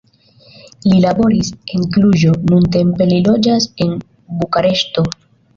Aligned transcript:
Li 0.91 1.01
laboris 1.01 1.51
en 1.75 1.83
Kluĵo, 1.97 2.33
nuntempe 2.53 3.07
li 3.13 3.21
loĝas 3.29 3.71
en 3.87 3.95
Bukareŝto. 4.41 5.07